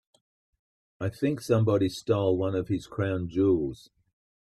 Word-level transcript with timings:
I 0.99 1.09
think 1.09 1.41
somebody 1.41 1.87
stole 1.87 2.35
one 2.35 2.55
of 2.55 2.69
his 2.69 2.87
crown 2.87 3.29
jewels. 3.29 3.91